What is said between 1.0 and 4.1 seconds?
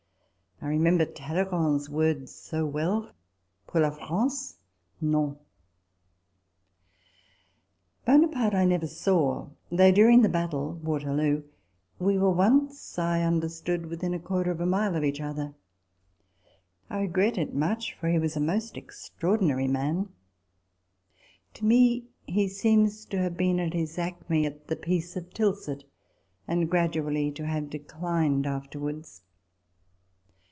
Talleyrand's words so well:" Pour la